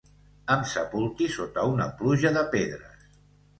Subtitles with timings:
[0.55, 3.07] Em sepulti sota una pluja de pedres.